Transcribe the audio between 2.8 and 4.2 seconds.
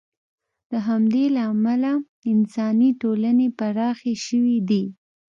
ټولنې پراخې